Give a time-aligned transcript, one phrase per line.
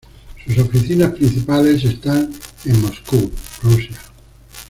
[0.47, 2.31] Sus oficinas principales están
[2.65, 3.99] en Moscú, Rusia.